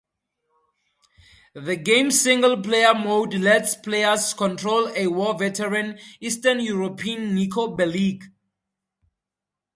[1.53, 8.23] The game's single-player mode lets players control a war veteran, Eastern European Niko Bellic.